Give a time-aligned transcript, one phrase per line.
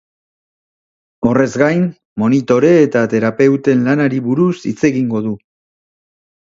[1.31, 1.85] Horrez gain,
[2.23, 5.41] monitore eta terapeuten lanari buruz hitz egingo du.